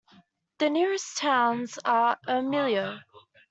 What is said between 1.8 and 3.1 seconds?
are Ermelo.